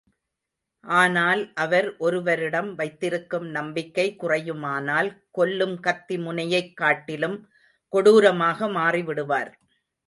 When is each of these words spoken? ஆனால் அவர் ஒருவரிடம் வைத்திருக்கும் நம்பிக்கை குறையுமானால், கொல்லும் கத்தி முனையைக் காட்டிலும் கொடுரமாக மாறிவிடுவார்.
ஆனால் 0.83 1.41
அவர் 1.55 1.97
ஒருவரிடம் 1.97 2.73
வைத்திருக்கும் 2.75 3.47
நம்பிக்கை 3.49 4.15
குறையுமானால், 4.15 5.11
கொல்லும் 5.31 5.79
கத்தி 5.79 6.17
முனையைக் 6.17 6.73
காட்டிலும் 6.73 7.37
கொடுரமாக 7.93 8.71
மாறிவிடுவார். 8.73 9.51